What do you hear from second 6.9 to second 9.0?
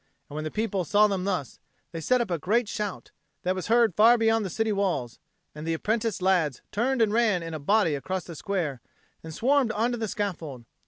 and ran in a body across the square,